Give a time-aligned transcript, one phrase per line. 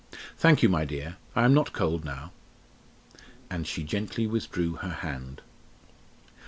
[0.35, 1.17] Thank you, my dear.
[1.35, 2.31] I am not cold now."
[3.51, 5.43] And she gently withdrew her hand.